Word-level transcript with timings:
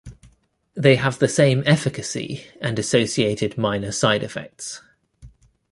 They 0.73 0.95
have 0.95 1.19
the 1.19 1.27
same 1.27 1.61
efficacy 1.67 2.47
and 2.59 2.79
associated 2.79 3.55
minor 3.55 3.91
side-effects. 3.91 4.81